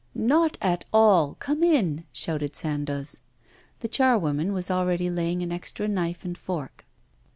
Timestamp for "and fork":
6.25-6.87